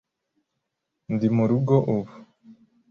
Ndi 1.13 1.27
murugo 1.35 1.75
ubu. 1.95 2.13